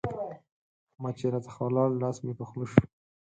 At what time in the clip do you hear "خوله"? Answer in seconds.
2.49-2.67